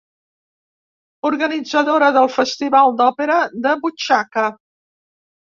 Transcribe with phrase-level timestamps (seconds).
[1.29, 4.51] Organitzadora del Festival d'Òpera de Butxaca.